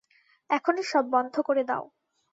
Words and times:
এখনই 0.49 0.83
সব 0.83 1.05
বন্ধ 1.13 1.35
করে 1.39 1.63
দাও। 1.63 1.83